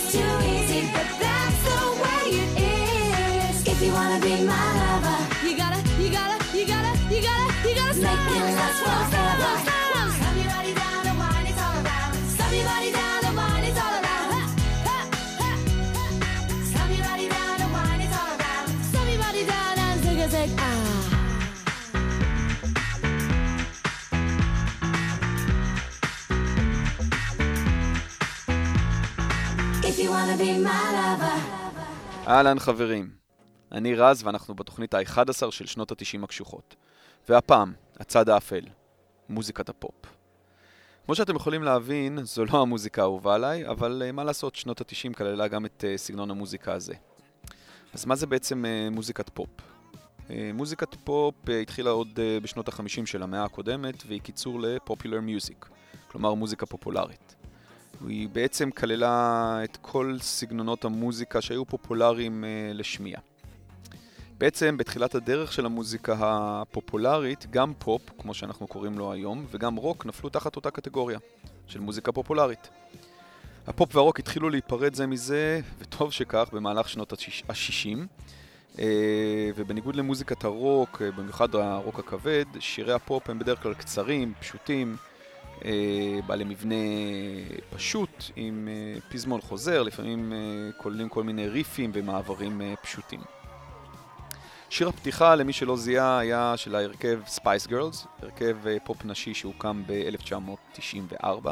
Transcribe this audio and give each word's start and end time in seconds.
It's 0.00 0.47
אהלן 32.28 32.58
חברים, 32.58 33.10
אני 33.72 33.94
רז 33.94 34.22
ואנחנו 34.24 34.54
בתוכנית 34.54 34.94
ה-11 34.94 35.50
של 35.50 35.66
שנות 35.66 35.92
ה-90 35.92 36.24
הקשוחות. 36.24 36.76
והפעם, 37.28 37.72
הצד 38.00 38.28
האפל, 38.28 38.60
מוזיקת 39.28 39.68
הפופ. 39.68 39.94
כמו 41.06 41.14
שאתם 41.14 41.36
יכולים 41.36 41.62
להבין, 41.62 42.18
זו 42.22 42.44
לא 42.44 42.62
המוזיקה 42.62 43.02
האהובה 43.02 43.34
עליי, 43.34 43.68
אבל 43.68 44.02
אה, 44.08 44.12
מה 44.12 44.24
לעשות, 44.24 44.54
שנות 44.54 44.80
ה-90 44.80 45.14
כללה 45.14 45.48
גם 45.48 45.66
את 45.66 45.84
אה, 45.84 45.98
סגנון 45.98 46.30
המוזיקה 46.30 46.72
הזה. 46.72 46.94
אז 47.94 48.04
מה 48.04 48.16
זה 48.16 48.26
בעצם 48.26 48.64
אה, 48.64 48.94
מוזיקת 48.94 49.28
פופ? 49.28 49.50
מוזיקת 50.54 50.94
פופ 51.04 51.34
התחילה 51.62 51.90
עוד 51.90 52.08
בשנות 52.42 52.68
ה-50 52.68 53.06
של 53.06 53.22
המאה 53.22 53.44
הקודמת, 53.44 54.02
והיא 54.06 54.20
קיצור 54.20 54.60
ל-Popular 54.60 55.20
Music, 55.28 55.66
כלומר 56.10 56.34
מוזיקה 56.34 56.66
פופולרית. 56.66 57.27
היא 58.06 58.28
בעצם 58.28 58.70
כללה 58.70 59.60
את 59.64 59.78
כל 59.80 60.16
סגנונות 60.20 60.84
המוזיקה 60.84 61.40
שהיו 61.40 61.64
פופולריים 61.64 62.44
אה, 62.44 62.76
לשמיעה. 62.76 63.20
בעצם 64.38 64.76
בתחילת 64.76 65.14
הדרך 65.14 65.52
של 65.52 65.66
המוזיקה 65.66 66.14
הפופולרית, 66.20 67.46
גם 67.50 67.72
פופ, 67.78 68.02
כמו 68.18 68.34
שאנחנו 68.34 68.66
קוראים 68.66 68.98
לו 68.98 69.12
היום, 69.12 69.46
וגם 69.50 69.76
רוק 69.76 70.06
נפלו 70.06 70.30
תחת 70.30 70.56
אותה 70.56 70.70
קטגוריה 70.70 71.18
של 71.66 71.80
מוזיקה 71.80 72.12
פופולרית. 72.12 72.68
הפופ 73.66 73.96
והרוק 73.96 74.18
התחילו 74.18 74.50
להיפרד 74.50 74.94
זה 74.94 75.06
מזה, 75.06 75.60
וטוב 75.78 76.12
שכך, 76.12 76.48
במהלך 76.52 76.88
שנות 76.88 77.12
ה-60. 77.12 77.98
ובניגוד 79.56 79.96
למוזיקת 79.96 80.44
הרוק, 80.44 81.02
אה, 81.02 81.10
במיוחד 81.10 81.54
הרוק 81.54 81.98
הכבד, 81.98 82.44
שירי 82.60 82.92
הפופ 82.92 83.30
הם 83.30 83.38
בדרך 83.38 83.62
כלל 83.62 83.74
קצרים, 83.74 84.32
פשוטים, 84.40 84.96
אה, 85.00 85.07
בעלי 86.26 86.44
מבנה 86.44 86.74
פשוט, 87.70 88.24
עם 88.36 88.68
אה, 88.70 89.00
פזמון 89.08 89.40
חוזר, 89.40 89.82
לפעמים 89.82 90.32
כוללים 90.76 91.08
כל 91.08 91.22
מיני 91.22 91.48
ריפים 91.48 91.90
ומעברים 91.94 92.60
פשוטים. 92.82 93.20
שיר 94.70 94.88
הפתיחה, 94.88 95.34
למי 95.34 95.52
שלא 95.52 95.76
זיהה, 95.76 96.18
היה 96.18 96.52
של 96.56 96.74
ההרכב 96.74 97.20
ספייס 97.26 97.66
גרלס, 97.66 98.06
הרכב 98.22 98.56
פופ 98.84 99.04
נשי 99.04 99.34
שהוקם 99.34 99.82
ב-1994 99.86 101.48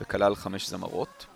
וכלל 0.00 0.34
חמש 0.34 0.68
זמרות. 0.68 1.26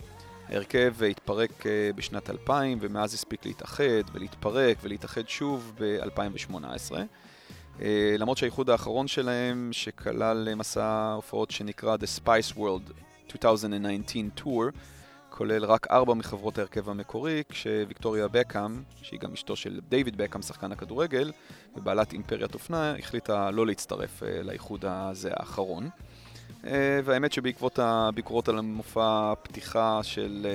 ההרכב 0.48 1.02
התפרק 1.02 1.64
בשנת 1.96 2.30
2000 2.30 2.78
ומאז 2.80 3.14
הספיק 3.14 3.46
להתאחד 3.46 4.02
ולהתפרק 4.12 4.76
ולהתאחד 4.82 5.28
שוב 5.28 5.72
ב-2018. 5.78 6.94
למרות 8.18 8.38
שהאיחוד 8.38 8.70
האחרון 8.70 9.08
שלהם, 9.08 9.68
שכלל 9.72 10.54
מסע 10.54 11.12
הופעות 11.16 11.50
שנקרא 11.50 11.96
The 11.96 12.20
Spice 12.20 12.56
World 12.56 12.92
2019 13.32 14.20
Tour, 14.38 14.76
כולל 15.30 15.64
רק 15.64 15.86
ארבע 15.90 16.14
מחברות 16.14 16.58
ההרכב 16.58 16.88
המקורי, 16.88 17.42
כשוויקטוריה 17.48 18.28
בקאם, 18.28 18.82
שהיא 19.02 19.20
גם 19.20 19.32
אשתו 19.32 19.56
של 19.56 19.80
דיוויד 19.88 20.16
בקאם, 20.16 20.42
שחקן 20.42 20.72
הכדורגל, 20.72 21.32
ובעלת 21.76 22.12
אימפריית 22.12 22.54
אופנה, 22.54 22.94
החליטה 22.98 23.50
לא 23.50 23.66
להצטרף 23.66 24.22
לאיחוד 24.42 24.84
הזה 24.88 25.30
האחרון. 25.36 25.88
והאמת 27.04 27.32
שבעקבות 27.32 27.78
הביקורות 27.78 28.48
על 28.48 28.58
המופע 28.58 29.32
הפתיחה 29.32 30.00
של, 30.02 30.46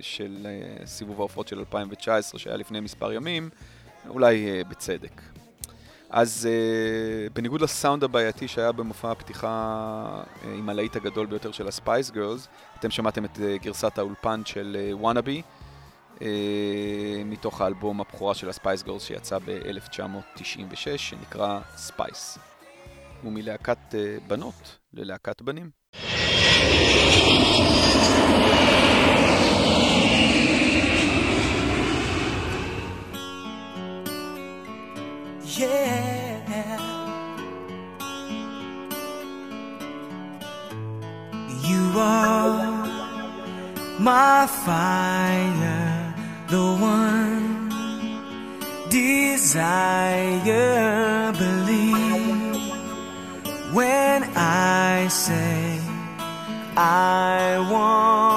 של 0.00 0.46
סיבוב 0.84 1.20
ההופעות 1.20 1.48
של 1.48 1.58
2019, 1.58 2.40
שהיה 2.40 2.56
לפני 2.56 2.80
מספר 2.80 3.12
ימים, 3.12 3.50
אולי 4.08 4.64
בצדק. 4.68 5.20
אז 6.10 6.48
אה, 6.50 7.32
בניגוד 7.32 7.60
לסאונד 7.60 8.04
הבעייתי 8.04 8.48
שהיה 8.48 8.72
במופע 8.72 9.10
הפתיחה 9.10 10.22
אה, 10.24 10.46
עם 10.46 10.68
הלהיט 10.68 10.96
הגדול 10.96 11.26
ביותר 11.26 11.52
של 11.52 11.68
הספייס 11.68 12.10
גרלס, 12.10 12.48
אתם 12.78 12.90
שמעתם 12.90 13.24
את 13.24 13.36
אה, 13.36 13.62
גרסת 13.62 13.98
האולפן 13.98 14.42
של 14.44 14.76
Wannabe, 14.92 15.42
אה, 16.14 16.20
מתוך 17.24 17.60
האלבום 17.60 18.00
הבכורה 18.00 18.34
של 18.34 18.48
הספייס 18.48 18.82
גרלס 18.82 19.02
שיצא 19.02 19.38
ב-1996, 19.38 20.76
שנקרא 20.96 21.60
Spice. 21.76 22.38
ומלהקת 23.24 23.78
אה, 23.90 24.28
בנות 24.28 24.78
ללהקת 24.92 25.42
בנים. 25.42 25.70
yeah. 35.60 35.99
My 44.00 44.46
fire, 44.46 46.14
the 46.48 46.64
one 46.80 47.68
desire. 48.88 50.40
Believe 51.32 52.56
when 53.74 54.24
I 54.34 55.08
say 55.08 55.78
I 56.76 57.58
want 57.70 58.29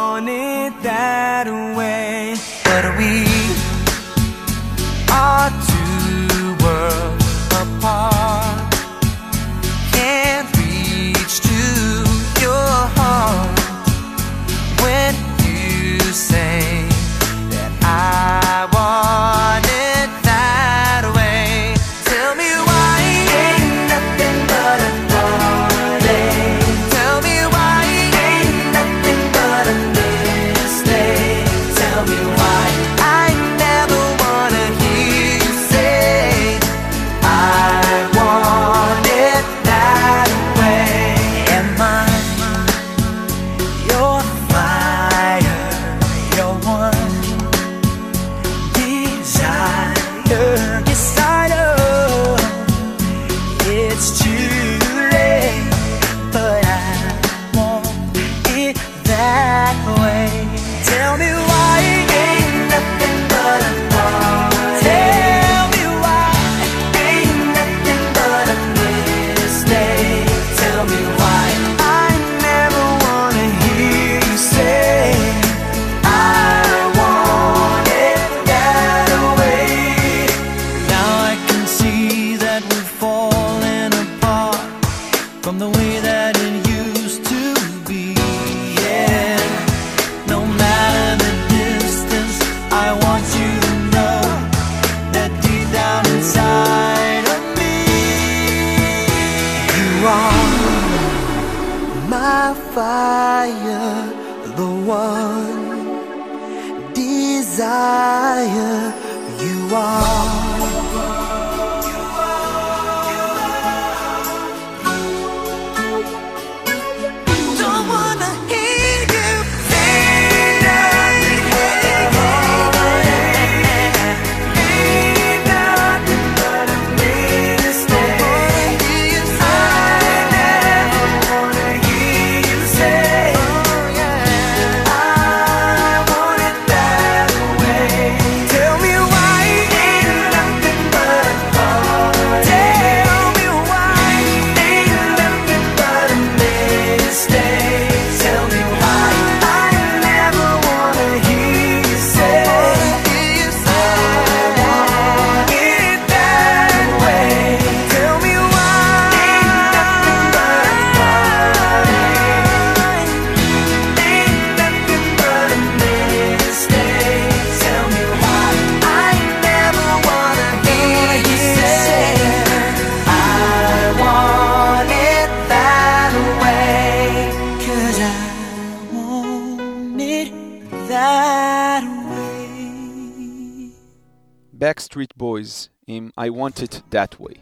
That 186.94 187.22
Way, 187.22 187.38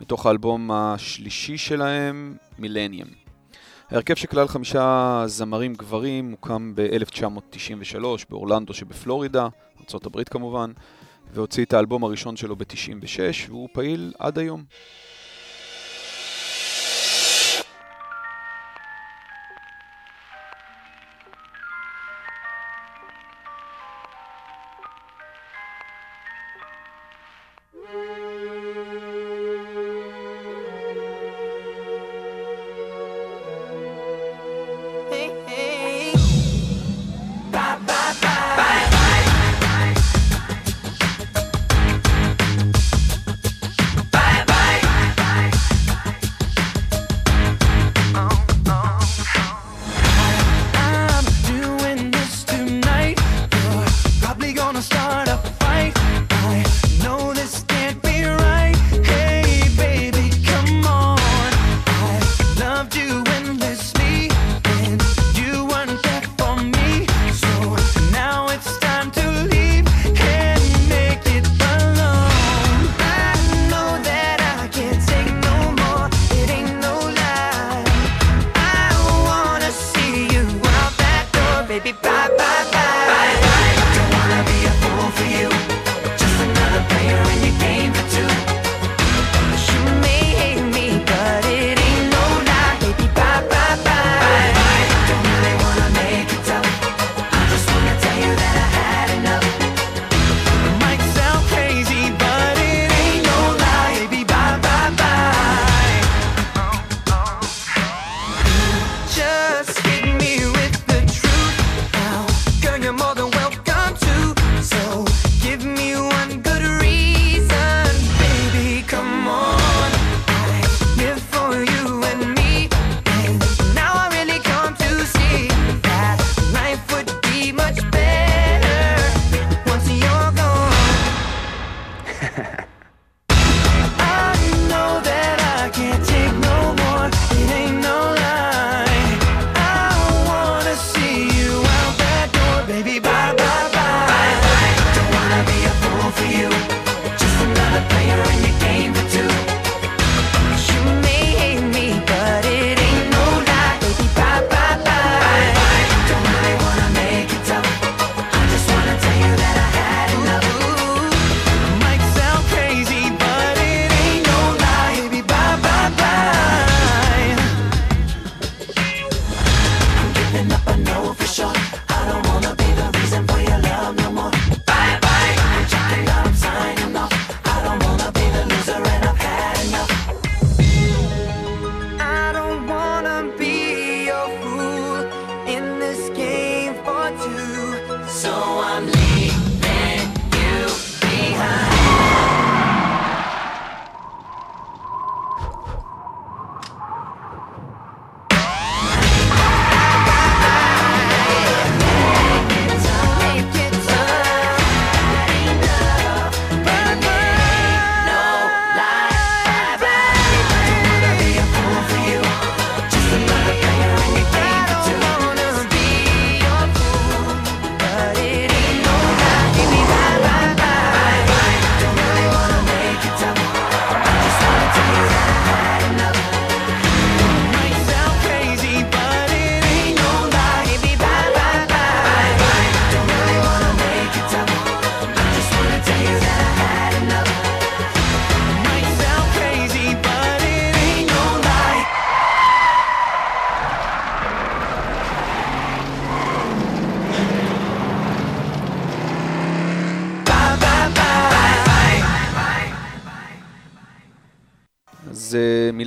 מתוך 0.00 0.26
האלבום 0.26 0.70
השלישי 0.70 1.58
שלהם, 1.58 2.36
מילניום. 2.58 3.08
ההרכב 3.90 4.14
שכלל 4.14 4.48
חמישה 4.48 5.22
זמרים 5.26 5.74
גברים 5.74 6.30
הוקם 6.30 6.72
ב-1993 6.74 7.98
באורלנדו 8.30 8.74
שבפלורידה, 8.74 9.48
ארה"ב 9.94 10.22
כמובן, 10.22 10.72
והוציא 11.32 11.64
את 11.64 11.72
האלבום 11.72 12.04
הראשון 12.04 12.36
שלו 12.36 12.56
ב-96, 12.56 13.48
והוא 13.48 13.68
פעיל 13.72 14.12
עד 14.18 14.38
היום. 14.38 14.64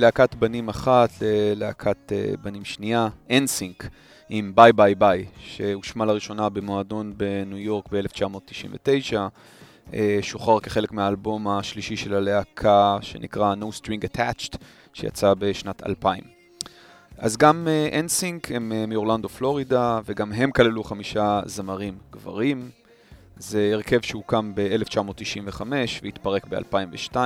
מלהקת 0.00 0.34
בנים 0.34 0.68
אחת 0.68 1.10
ללהקת 1.20 2.12
אה, 2.12 2.36
בנים 2.40 2.64
שנייה, 2.64 3.08
אנסינק, 3.30 3.88
עם 4.28 4.52
Bye 4.54 4.72
Bye 4.72 4.94
Bye, 4.94 5.26
שהושמע 5.38 6.04
לראשונה 6.04 6.48
במועדון 6.48 7.12
בניו 7.16 7.58
יורק 7.58 7.84
ב-1999, 7.92 9.12
אה, 9.90 9.92
שוחרר 10.22 10.60
כחלק 10.60 10.92
מהאלבום 10.92 11.48
השלישי 11.48 11.96
של 11.96 12.14
הלהקה 12.14 12.98
שנקרא 13.00 13.54
No 13.54 13.80
Strings 13.80 14.16
Attached, 14.16 14.56
שיצא 14.92 15.34
בשנת 15.34 15.82
2000. 15.86 16.24
אז 17.18 17.36
גם 17.36 17.68
אנסינק 17.92 18.50
אה, 18.50 18.54
הם 18.54 18.72
מאורלנדו 18.88 19.28
פלורידה, 19.28 20.00
וגם 20.04 20.32
הם 20.32 20.50
כללו 20.50 20.84
חמישה 20.84 21.40
זמרים 21.46 21.98
גברים. 22.12 22.70
זה 23.36 23.70
הרכב 23.74 24.00
שהוקם 24.00 24.52
ב-1995 24.54 25.62
והתפרק 26.02 26.46
ב-2002. 26.46 27.16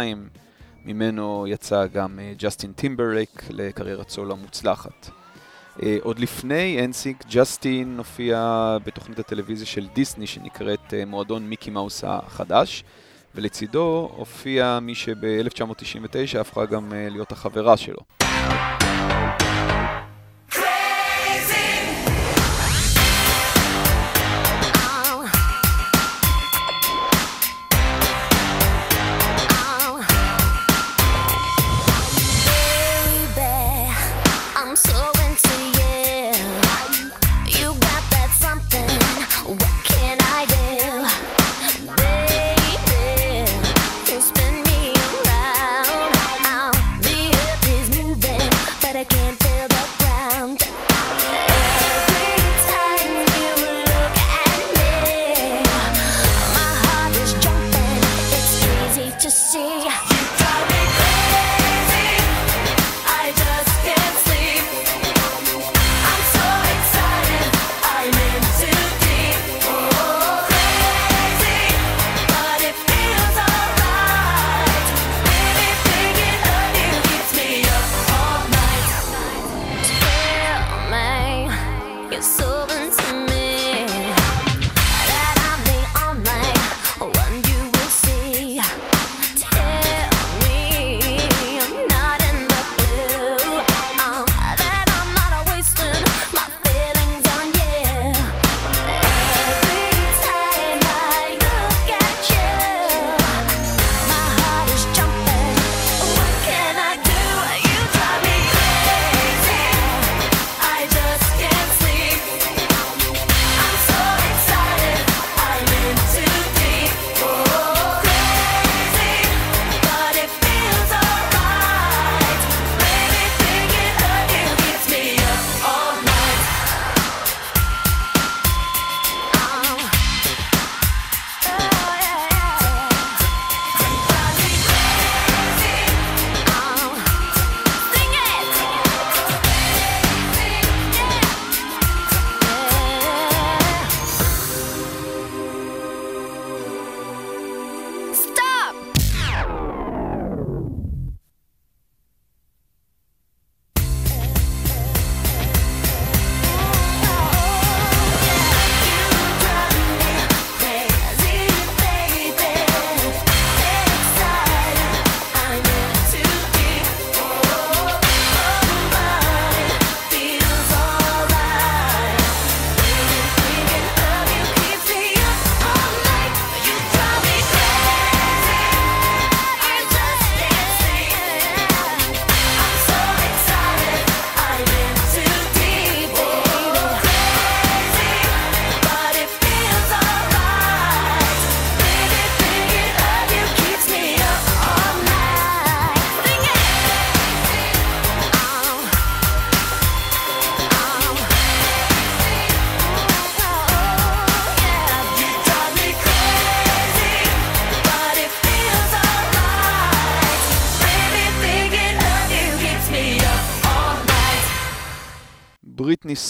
ממנו 0.85 1.47
יצא 1.49 1.87
גם 1.87 2.19
אה, 2.19 2.33
ג'סטין 2.39 2.73
טימברלייק 2.73 3.43
לקריירת 3.51 4.09
סולו 4.09 4.37
מוצלחת. 4.37 5.11
אה, 5.83 5.97
עוד 6.03 6.19
לפני 6.19 6.85
אנסינק, 6.85 7.25
ג'סטין 7.31 7.95
הופיע 7.99 8.77
בתוכנית 8.87 9.19
הטלוויזיה 9.19 9.67
של 9.67 9.87
דיסני 9.95 10.27
שנקראת 10.27 10.95
אה, 10.95 11.05
מועדון 11.05 11.49
מיקי 11.49 11.71
מאוס 11.71 12.05
החדש, 12.07 12.85
ולצידו 13.35 14.11
הופיע 14.17 14.79
מי 14.83 14.95
שב-1999 14.95 16.39
הפכה 16.41 16.67
גם 16.67 16.93
להיות 17.11 17.33
החברה 17.33 17.77
שלו. 17.77 18.01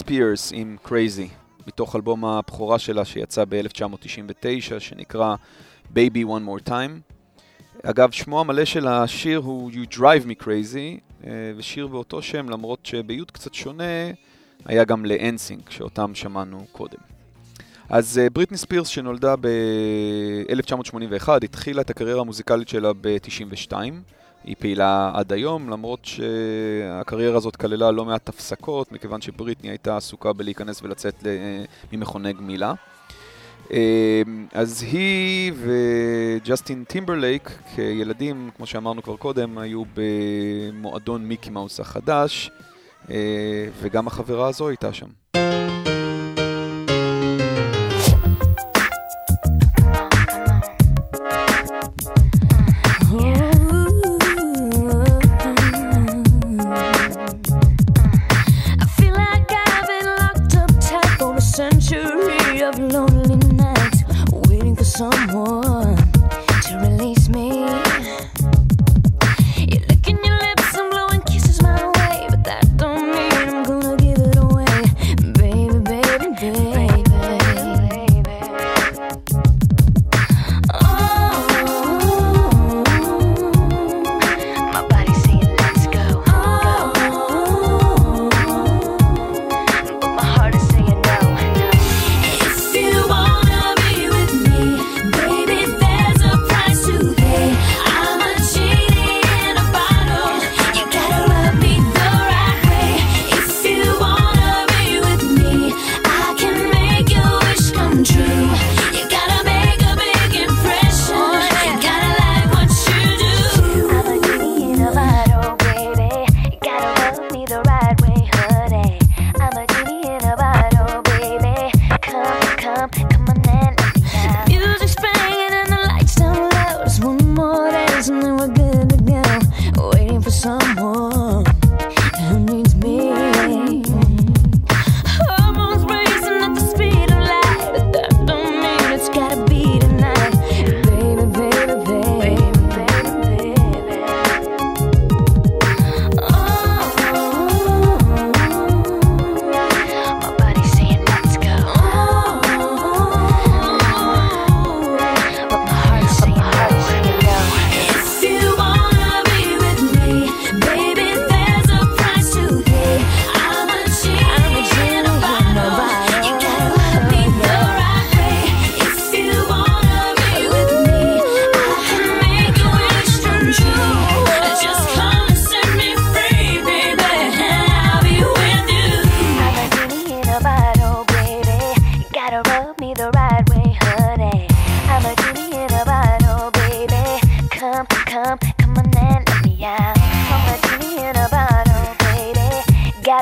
ספירס 0.05 0.53
עם 0.55 0.77
Crazy, 0.83 1.29
מתוך 1.67 1.97
אלבום 1.97 2.25
הבכורה 2.25 2.79
שלה 2.79 3.05
שיצא 3.05 3.45
ב-1999, 3.49 4.79
שנקרא 4.79 5.35
Baby 5.95 6.25
One 6.27 6.47
More 6.49 6.69
Time. 6.69 7.13
אגב, 7.83 8.11
שמו 8.11 8.41
המלא 8.41 8.65
של 8.65 8.89
השיר 8.89 9.39
הוא 9.39 9.71
You 9.71 9.97
Drive 9.97 10.27
Me 10.27 10.43
Crazy, 10.43 11.01
אה, 11.27 11.31
ושיר 11.57 11.87
באותו 11.87 12.23
שם, 12.23 12.49
למרות 12.49 12.87
שביות 12.87 13.31
קצת 13.31 13.55
שונה, 13.55 14.11
היה 14.65 14.85
גם 14.85 15.05
לאנסינק, 15.05 15.71
שאותם 15.71 16.15
שמענו 16.15 16.67
קודם. 16.73 16.99
אז 17.89 18.19
אה, 18.19 18.31
בריטני 18.31 18.59
ספירס, 18.59 18.89
שנולדה 18.89 19.35
ב-1981, 19.37 21.29
התחילה 21.45 21.81
את 21.81 21.91
הקריירה 21.91 22.21
המוזיקלית 22.21 22.69
שלה 22.69 22.93
ב-92. 23.01 23.73
היא 24.45 24.57
פעילה 24.59 25.11
עד 25.15 25.33
היום, 25.33 25.71
למרות 25.71 26.05
שהקריירה 26.05 27.37
הזאת 27.37 27.57
כללה 27.57 27.91
לא 27.91 28.05
מעט 28.05 28.29
הפסקות, 28.29 28.93
מכיוון 28.93 29.21
שבריטני 29.21 29.71
הייתה 29.71 29.97
עסוקה 29.97 30.33
בלהיכנס 30.33 30.83
ולצאת 30.83 31.27
ממכוני 31.93 32.33
גמילה. 32.33 32.75
אה, 33.73 34.23
אז 34.53 34.83
היא 34.83 35.53
וג'סטין 35.57 36.85
טימברלייק, 36.85 37.51
כילדים, 37.75 38.51
כמו 38.57 38.67
שאמרנו 38.67 39.03
כבר 39.03 39.17
קודם, 39.17 39.59
היו 39.59 39.83
במועדון 39.95 41.25
מיקי 41.25 41.51
מאוס 41.51 41.81
החדש, 41.81 42.51
אה, 43.11 43.17
וגם 43.81 44.07
החברה 44.07 44.49
הזו 44.49 44.69
הייתה 44.69 44.93
שם. 44.93 45.09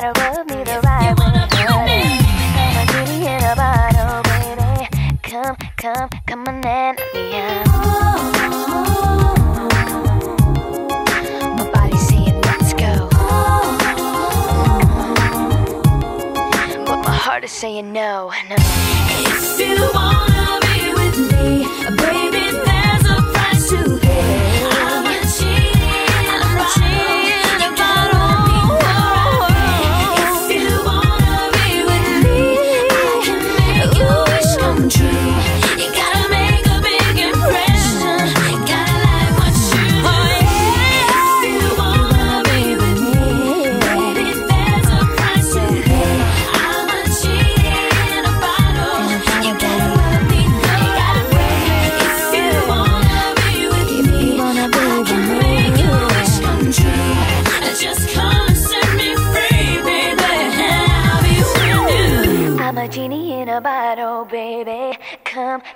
gotta 0.01 0.19
rub 0.21 0.49
me 0.49 0.63
the 0.63 0.79
right 0.83 1.13
way. 1.19 2.17
I'm 2.57 2.77
a 2.77 2.85
kitty 2.91 3.27
in 3.27 3.43
a 3.43 3.55
bottle, 3.55 4.23
baby. 4.23 4.87
Come, 5.21 5.55
come, 5.77 6.09
come 6.25 6.47
on 6.47 6.65
and 6.65 6.99
me 7.13 7.35
out. 7.35 7.67
My 11.57 11.69
body 11.71 11.97
saying 11.97 12.41
let's 12.41 12.73
go, 12.73 13.07
but 16.87 16.99
my 17.05 17.15
heart 17.25 17.43
is 17.43 17.51
saying 17.51 17.93
no, 17.93 18.31
no. 18.49 18.55
If 18.57 19.59
you 19.59 19.77
wanna 19.93 20.59
be 20.65 20.93
with 20.95 21.17
me. 21.33 21.92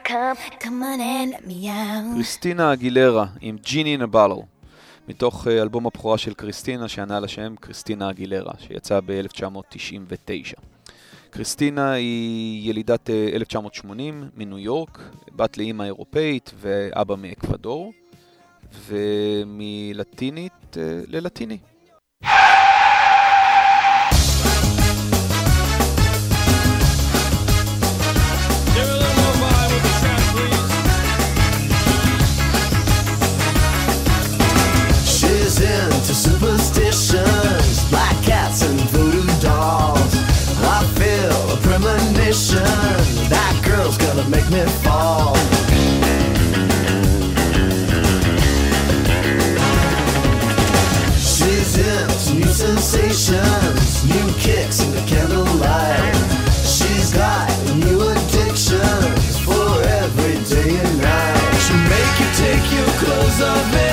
come, 0.07 0.37
come 0.63 0.83
on 0.83 0.99
and 0.99 1.31
let 1.31 1.47
me 1.47 1.67
out. 1.67 2.13
קריסטינה 2.15 2.73
אגילרה 2.73 3.25
עם 3.41 3.57
ג'יני 3.61 3.97
נבלו, 3.97 4.45
מתוך 5.07 5.47
אה, 5.47 5.61
אלבום 5.61 5.85
הבכורה 5.87 6.17
של 6.17 6.33
קריסטינה, 6.33 6.87
שענה 6.87 7.19
לשם 7.19 7.55
קריסטינה 7.59 8.09
אגילרה, 8.09 8.53
שיצא 8.59 8.99
ב-1999. 9.05 10.59
קריסטינה 11.29 11.91
היא 11.91 12.69
ילידת 12.69 13.09
אה, 13.09 13.29
1980 13.33 14.29
מניו 14.35 14.59
יורק, 14.59 14.99
בת 15.35 15.57
לאימא 15.57 15.83
אירופאית 15.83 16.51
ואבא 16.59 17.15
מאקוודור, 17.15 17.93
ומלטינית 18.87 20.77
אה, 20.77 21.01
ללטיני. 21.07 21.57
mission. 42.27 42.59
That 43.31 43.55
girl's 43.63 43.97
gonna 43.97 44.27
make 44.27 44.47
me 44.49 44.63
fall. 44.83 45.35
She's 51.15 51.71
in 51.77 52.07
new 52.39 52.51
sensations, 52.51 54.03
new 54.13 54.27
kicks 54.43 54.81
in 54.83 54.91
the 54.91 55.03
candlelight. 55.07 56.15
She's 56.75 57.13
got 57.13 57.47
new 57.85 57.99
addictions 58.13 59.39
for 59.47 59.71
every 60.03 60.37
day 60.51 60.71
and 60.83 61.01
night. 61.01 61.53
She 61.63 61.75
make 61.93 62.13
you 62.21 62.29
take 62.43 62.65
your 62.75 62.91
clothes 62.99 63.41
off. 63.41 63.86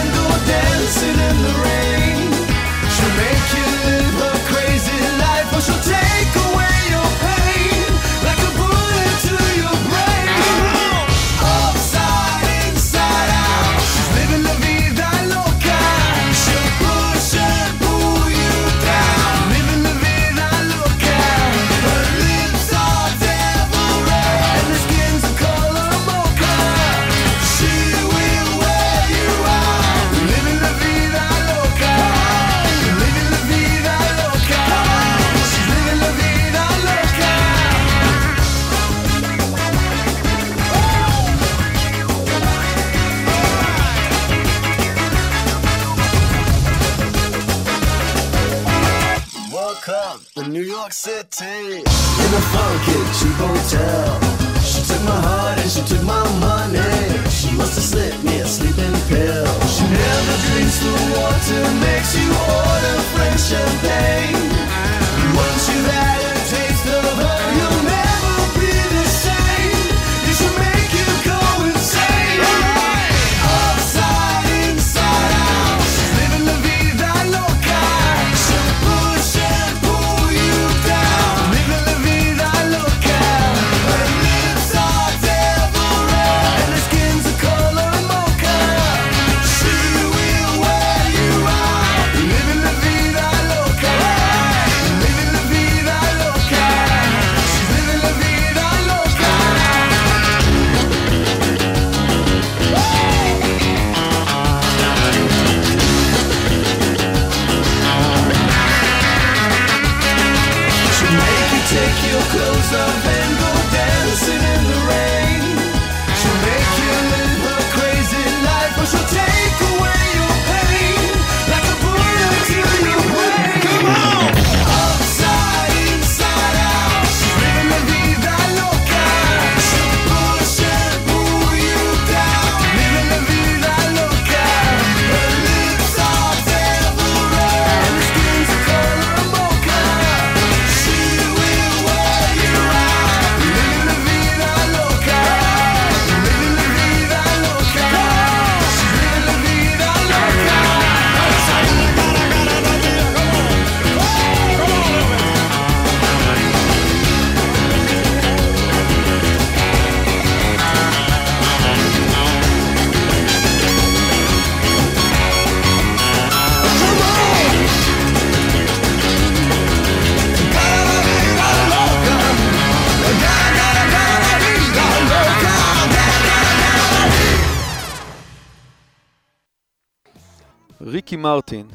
מרטין, 181.25 181.67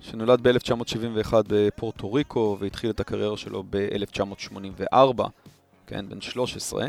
שנולד 0.00 0.48
ב-1971 0.48 1.34
בפורטו 1.48 2.12
ריקו 2.12 2.56
והתחיל 2.60 2.90
את 2.90 3.00
הקריירה 3.00 3.36
שלו 3.36 3.64
ב-1984, 3.70 5.22
כן, 5.86 6.08
בן 6.08 6.20
13, 6.20 6.86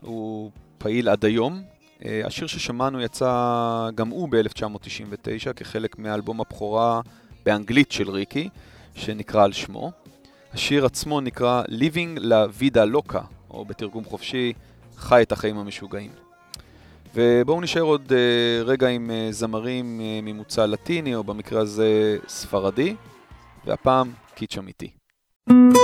הוא 0.00 0.50
פעיל 0.78 1.08
עד 1.08 1.24
היום. 1.24 1.62
אה, 2.04 2.22
השיר 2.24 2.46
ששמענו 2.46 3.00
יצא 3.00 3.88
גם 3.94 4.08
הוא 4.08 4.28
ב-1999 4.30 5.52
כחלק 5.56 5.98
מאלבום 5.98 6.40
הבכורה 6.40 7.00
באנגלית 7.44 7.92
של 7.92 8.10
ריקי, 8.10 8.48
שנקרא 8.94 9.44
על 9.44 9.52
שמו. 9.52 9.90
השיר 10.52 10.86
עצמו 10.86 11.20
נקרא 11.20 11.62
Living 11.68 12.18
La 12.18 12.60
Vida 12.60 12.94
Loca, 12.94 13.22
או 13.50 13.64
בתרגום 13.64 14.04
חופשי, 14.04 14.52
חי 14.96 15.22
את 15.22 15.32
החיים 15.32 15.58
המשוגעים. 15.58 16.29
ובואו 17.14 17.60
נשאר 17.60 17.82
עוד 17.82 18.12
אה, 18.12 18.62
רגע 18.64 18.88
עם 18.88 19.10
אה, 19.10 19.28
זמרים 19.30 20.00
אה, 20.00 20.20
ממוצא 20.22 20.66
לטיני, 20.66 21.14
או 21.14 21.24
במקרה 21.24 21.60
הזה 21.60 22.18
ספרדי, 22.28 22.94
והפעם 23.66 24.12
קיץ' 24.34 24.58
אמיתי. 24.58 24.90
thank 25.50 25.74
you 25.74 25.79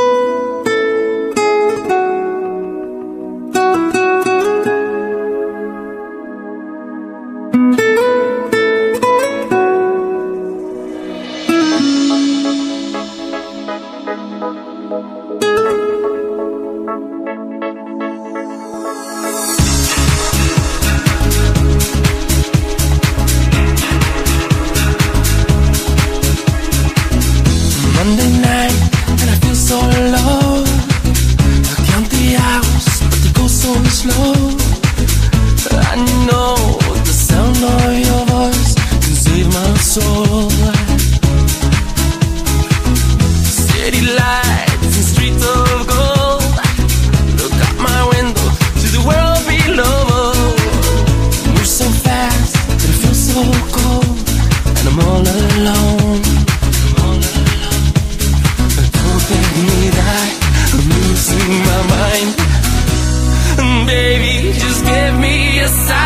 decide 65.66 66.06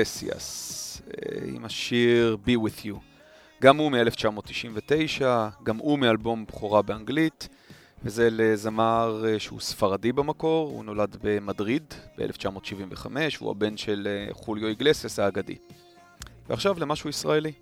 איגלסיאס, 0.00 1.02
אה, 1.06 1.38
עם 1.54 1.64
השיר 1.64 2.36
Be 2.46 2.50
With 2.50 2.84
You. 2.84 2.94
גם 3.62 3.76
הוא 3.76 3.92
מ-1999, 3.92 5.22
גם 5.62 5.76
הוא 5.76 5.98
מאלבום 5.98 6.46
בכורה 6.46 6.82
באנגלית, 6.82 7.48
וזה 8.04 8.28
לזמר 8.32 9.24
אה, 9.26 9.38
שהוא 9.38 9.60
ספרדי 9.60 10.12
במקור, 10.12 10.70
הוא 10.70 10.84
נולד 10.84 11.16
במדריד 11.22 11.94
ב-1975, 12.18 13.06
והוא 13.38 13.50
הבן 13.50 13.76
של 13.76 14.08
אה, 14.10 14.34
חוליו 14.34 14.68
איגלסיאס 14.68 15.18
האגדי. 15.18 15.56
ועכשיו 16.48 16.80
למשהו 16.80 17.10
ישראלי. 17.10 17.52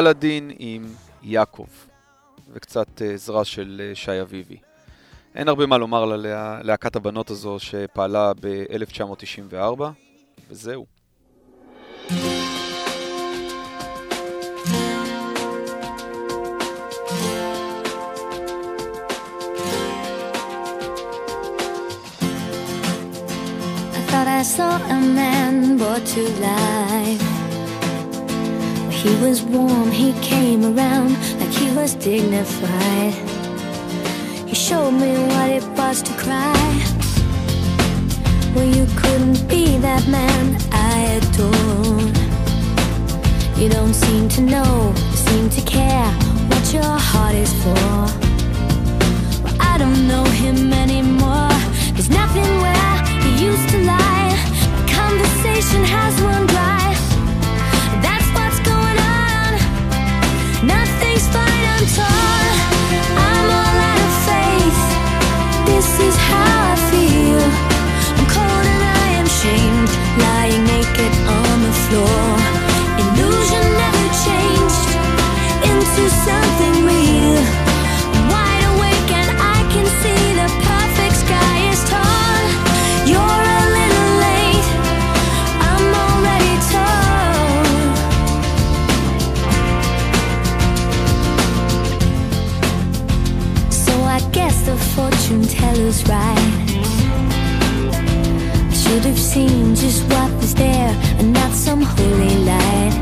ללדין 0.00 0.50
עם 0.58 0.86
יעקב, 1.22 1.66
וקצת 2.52 3.02
אה, 3.02 3.12
עזרה 3.14 3.44
של 3.44 3.80
אה, 3.84 3.94
שי 3.94 4.20
אביבי. 4.20 4.56
אין 5.34 5.48
הרבה 5.48 5.66
מה 5.66 5.78
לומר 5.78 6.02
על 6.02 6.12
הלהה- 6.12 6.62
להקת 6.62 6.96
הבנות 6.96 7.30
הזו 7.30 7.56
שפעלה 7.58 8.32
ב-1994, 8.40 9.82
וזהו. 10.50 10.86
I 24.42 24.44
saw 24.44 24.74
a 24.76 25.00
man 25.00 25.78
brought 25.78 26.04
to 26.14 26.22
life. 26.40 27.21
He 29.02 29.16
was 29.16 29.42
warm, 29.42 29.90
he 29.90 30.12
came 30.20 30.64
around 30.64 31.10
like 31.40 31.50
he 31.50 31.68
was 31.74 31.96
dignified. 31.96 33.14
He 34.46 34.54
showed 34.54 34.92
me 34.92 35.12
what 35.26 35.50
it 35.50 35.64
was 35.76 36.02
to 36.02 36.12
cry. 36.12 36.54
Well, 38.54 38.64
you 38.64 38.86
couldn't 38.94 39.48
be 39.48 39.76
that 39.78 40.06
man 40.06 40.56
I 40.70 41.18
adored. 41.18 42.16
You 43.58 43.68
don't 43.70 43.92
seem 43.92 44.28
to 44.36 44.40
know, 44.40 44.94
seem 45.14 45.50
to 45.50 45.60
care 45.62 46.10
what 46.50 46.72
your 46.72 46.94
heart 47.10 47.34
is 47.34 47.52
for. 47.64 47.88
Well, 49.42 49.56
I 49.58 49.78
don't 49.78 50.06
know 50.06 50.22
him 50.42 50.72
anymore. 50.72 51.50
There's 51.94 52.10
nothing 52.10 52.50
where 52.64 52.96
he 53.24 53.46
used 53.46 53.68
to 53.70 53.78
lie. 53.78 54.30
My 54.76 54.84
conversation 54.92 55.82
has 55.82 56.14
run 56.22 56.46
dry. 56.46 56.81
ashamed, 69.42 69.90
lying 70.18 70.64
naked 70.64 71.12
on 71.26 71.62
the 71.66 71.72
floor. 71.84 72.38
Illusion 73.02 73.64
never 73.82 74.06
changed 74.26 74.90
into 75.70 76.02
something 76.26 76.74
real. 76.86 77.42
Wide 78.30 78.64
awake 78.72 79.10
and 79.20 79.30
I 79.56 79.58
can 79.72 79.86
see 80.00 80.22
the 80.40 80.48
perfect 80.70 81.16
sky 81.24 81.56
is 81.72 81.82
torn. 81.90 82.44
You're 83.10 83.42
a 83.58 83.62
little 83.78 84.10
late, 84.26 84.68
I'm 85.70 85.86
already 86.06 86.56
torn. 86.72 87.66
So 93.70 93.92
I 94.16 94.18
guess 94.30 94.56
the 94.66 94.76
fortune 94.94 95.42
teller's 95.48 96.00
right. 96.08 96.41
Should've 98.92 99.18
seen 99.18 99.74
just 99.74 100.02
what 100.10 100.30
was 100.32 100.54
there 100.54 100.94
and 101.18 101.32
not 101.32 101.52
some 101.52 101.80
holy 101.80 102.36
light. 102.44 102.92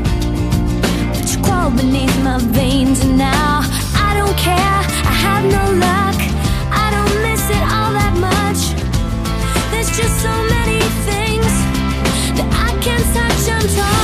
But 1.13 1.35
you 1.35 1.43
crawled 1.43 1.75
beneath 1.75 2.17
my 2.23 2.37
veins 2.39 3.03
and 3.03 3.17
now 3.17 3.59
I 3.93 4.13
don't 4.15 4.37
care. 4.37 4.77
I 5.11 5.15
have 5.25 5.43
no 5.43 5.65
luck. 5.85 6.17
I 6.71 6.87
don't 6.95 7.15
miss 7.27 7.43
it 7.49 7.63
all 7.75 7.91
that 7.99 8.15
much. 8.29 8.61
There's 9.71 9.91
just 9.99 10.15
so 10.21 10.31
many 10.55 10.79
things 11.09 11.51
that 12.37 12.47
I 12.55 12.71
can't 12.79 13.03
touch. 13.13 13.51
I'm 13.51 13.67
talking. 13.75 14.00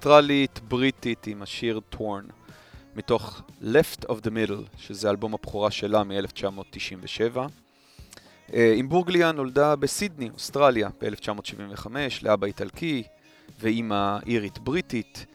אוסטרלית-בריטית 0.00 1.26
עם 1.26 1.42
השיר 1.42 1.80
טורן, 1.90 2.24
מתוך 2.96 3.42
Left 3.62 4.04
of 4.04 4.26
the 4.26 4.30
Middle, 4.30 4.76
שזה 4.78 5.10
אלבום 5.10 5.34
הבכורה 5.34 5.70
שלה 5.70 6.04
מ-1997. 6.04 7.36
אה, 8.54 8.74
עם 8.76 8.88
בורגליה 8.88 9.32
נולדה 9.32 9.76
בסידני, 9.76 10.30
אוסטרליה, 10.30 10.88
ב-1975, 11.00 11.86
לאבא 12.22 12.46
איטלקי 12.46 13.02
ואימא 13.60 14.18
אירית-בריטית. 14.26 15.26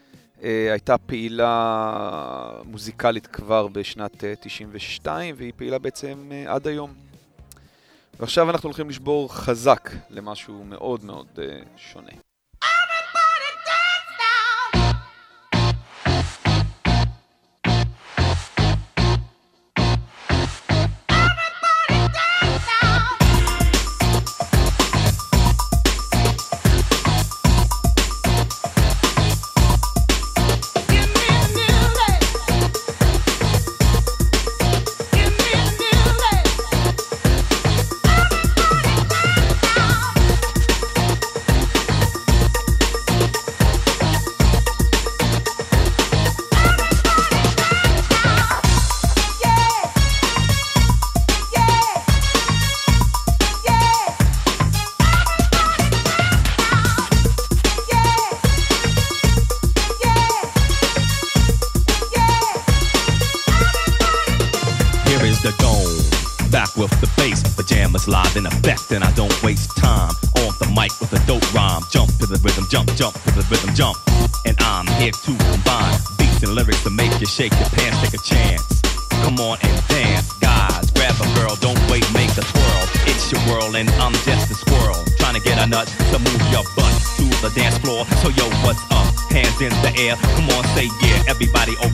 אה, 0.43 0.72
הייתה 0.72 0.97
פעילה 0.97 2.61
מוזיקלית 2.63 3.28
כבר 3.28 3.68
בשנת 3.68 4.24
אה, 4.24 4.34
92, 4.41 5.36
והיא 5.38 5.53
פעילה 5.55 5.80
בעצם 5.80 6.32
עד 6.47 6.68
היום. 6.68 6.93
ועכשיו 8.20 8.49
אנחנו 8.49 8.68
הולכים 8.68 8.89
לשבור 8.89 9.34
חזק 9.34 9.89
למשהו 10.09 10.63
מאוד 10.63 11.03
מאוד 11.03 11.28
שונה. 11.78 12.25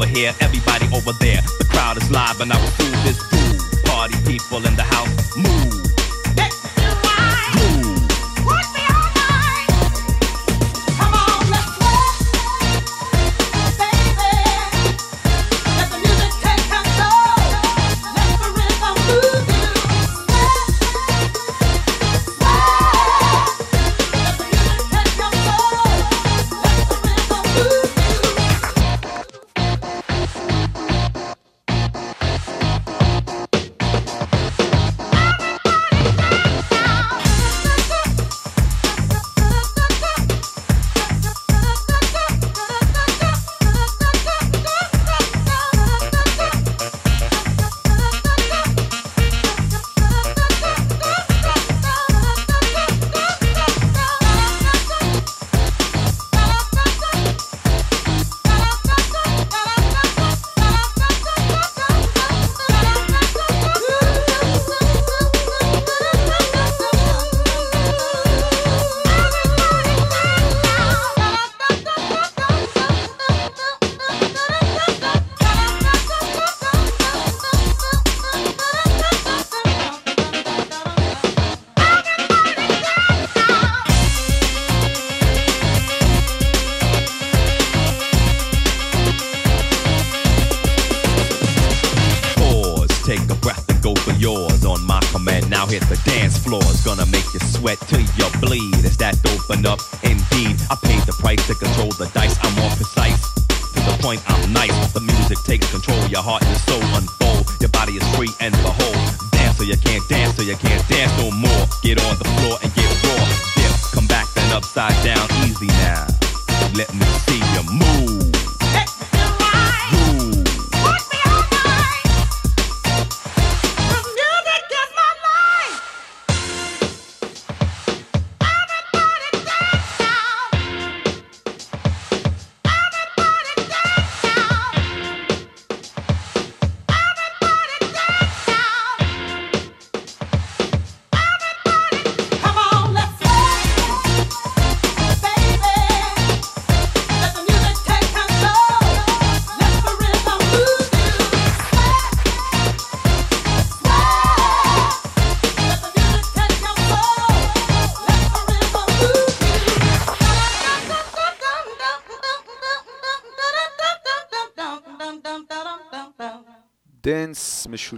over 0.01 0.09
here, 0.09 0.33
everybody 0.39 0.85
over 0.95 1.11
there. 1.19 1.41
The 1.59 1.65
crowd 1.69 1.97
is 1.97 2.09
live 2.09 2.41
and 2.41 2.51
I'm 2.51 2.67
fool 2.71 3.00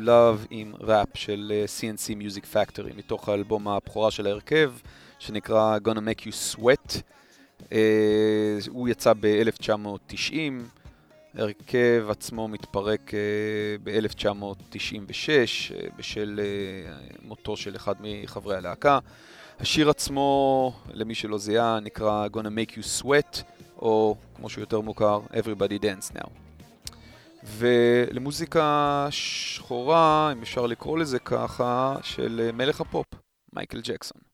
משולב 0.04 0.46
עם 0.50 0.74
ראפ 0.80 1.08
של 1.14 1.54
אה, 1.56 1.66
CNC 1.66 2.22
Music 2.22 2.56
Factory 2.56 2.98
מתוך 2.98 3.30
האלבום 3.30 3.68
הבכורה 3.68 4.12
של 4.12 4.28
ההרכב 4.28 4.74
שנקרא 5.20 5.78
Gonna 5.78 5.98
Make 5.98 6.22
You 6.22 6.58
Sweat. 6.58 7.02
אה, 7.72 8.58
הוא 8.68 8.90
יצא 8.90 9.14
ב-1990, 9.20 10.34
ההרכב 11.38 12.06
עצמו 12.10 12.48
מתפרק 12.48 13.12
ב-1996 13.84 15.30
בשל 15.98 16.40
אה, 16.44 16.94
מותו 17.22 17.58
של 17.58 17.76
אחד 17.76 17.96
מחברי 18.02 18.58
הלהקה. 18.58 19.00
השיר 19.60 19.90
עצמו, 19.90 20.74
למי 20.94 21.16
שלא 21.16 21.38
זיהה, 21.38 21.80
נקרא 21.80 22.28
Gonna 22.34 22.40
Make 22.58 22.72
You 22.72 23.04
Sweat, 23.04 23.42
או 23.78 24.16
כמו 24.36 24.50
שהוא 24.50 24.62
יותר 24.62 24.82
מוכר, 24.82 25.20
Everybody 25.32 25.80
Dance 25.84 26.18
Now. 26.18 26.43
ולמוזיקה 27.46 29.08
שחורה, 29.10 30.32
אם 30.32 30.42
אפשר 30.42 30.66
לקרוא 30.66 30.98
לזה 30.98 31.20
ככה, 31.20 31.96
של 32.04 32.50
מלך 32.54 32.82
הפופ, 32.82 33.06
מייקל 33.54 33.82
ג'קסון. 33.82 34.33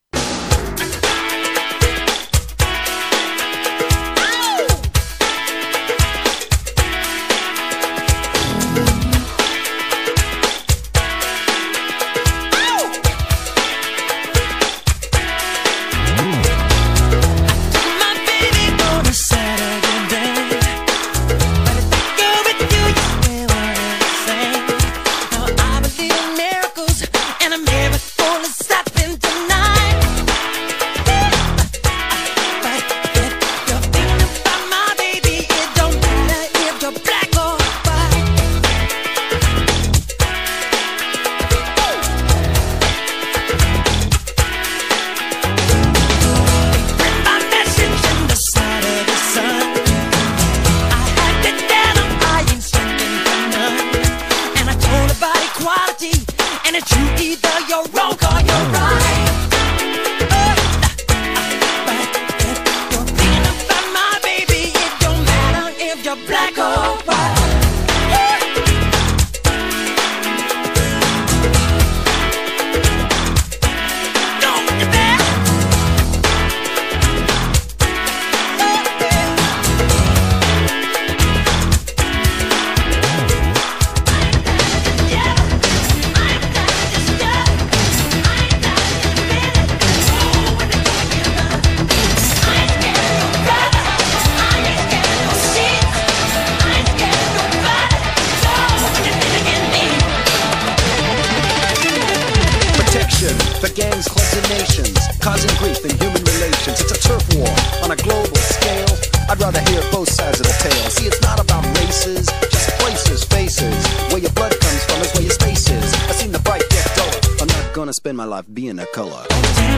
I'd 109.49 109.55
rather 109.55 109.71
hear 109.71 109.91
both 109.91 110.11
sides 110.11 110.39
of 110.39 110.45
the 110.45 110.53
tale. 110.61 110.89
See, 110.91 111.07
it's 111.07 111.19
not 111.23 111.39
about 111.39 111.65
races, 111.79 112.27
just 112.51 112.69
places, 112.77 113.23
faces. 113.23 113.87
Where 114.09 114.19
your 114.19 114.29
blood 114.33 114.51
comes 114.51 114.83
from 114.83 115.01
is 115.01 115.11
where 115.13 115.23
your 115.23 115.31
space 115.31 115.67
is. 115.71 115.91
I've 116.07 116.13
seen 116.13 116.31
the 116.31 116.37
bright 116.37 116.61
get 116.69 116.85
duller. 116.95 117.41
I'm 117.41 117.47
not 117.47 117.73
gonna 117.73 117.93
spend 117.93 118.15
my 118.15 118.25
life 118.25 118.45
being 118.53 118.77
a 118.77 118.85
color. 118.93 119.25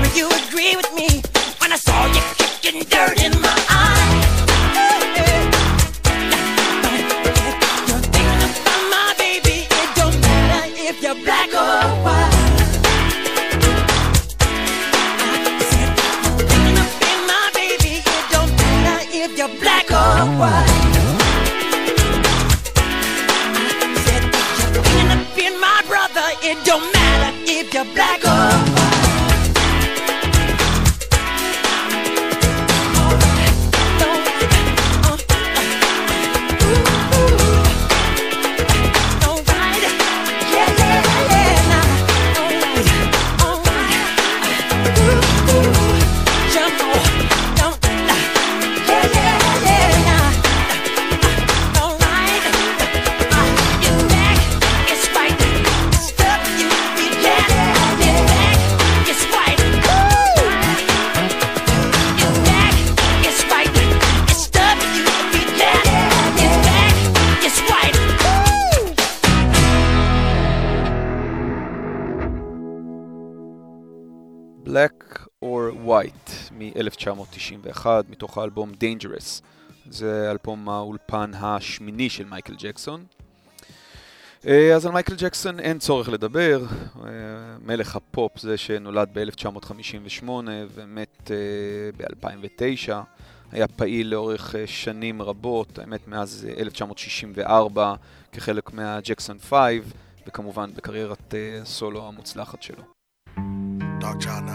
Me 0.03 0.09
you 0.13 0.27
agree 0.27 0.75
with 0.75 0.93
me 0.93 1.21
when 1.59 1.71
I 1.71 1.77
saw 1.77 2.05
you 2.07 2.21
kicking 2.35 2.83
dirt 2.83 3.23
in 3.23 3.31
my 3.39 3.63
eye. 3.69 4.30
black 27.83 28.20
מתוך 78.09 78.37
האלבום 78.37 78.71
Dangerous. 78.71 79.41
זה 79.89 80.31
אלבום 80.31 80.69
האולפן 80.69 81.31
השמיני 81.33 82.09
של 82.09 82.25
מייקל 82.25 82.55
ג'קסון. 82.57 83.05
אה, 84.47 84.75
אז 84.75 84.85
על 84.85 84.91
מייקל 84.91 85.15
ג'קסון 85.17 85.59
אין 85.59 85.79
צורך 85.79 86.09
לדבר, 86.09 86.65
אה, 87.05 87.09
מלך 87.65 87.95
הפופ 87.95 88.39
זה 88.39 88.57
שנולד 88.57 89.09
ב-1958 89.13 90.29
ומת 90.73 91.31
אה, 91.31 91.35
ב-2009, 91.97 92.93
היה 93.51 93.67
פעיל 93.67 94.07
לאורך 94.07 94.55
שנים 94.65 95.21
רבות, 95.21 95.79
האמת 95.79 96.07
מאז 96.07 96.47
1964 96.57 97.95
כחלק 98.31 98.73
מהג'קסון 98.73 99.37
5 99.39 99.53
וכמובן 100.27 100.69
בקריירת 100.75 101.33
סולו 101.63 102.07
המוצלחת 102.07 102.63
שלו. 102.63 103.00
Dark 103.99 104.19
Child 104.19 104.49